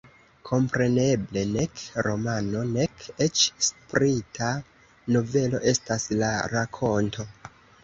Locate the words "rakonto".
6.57-7.31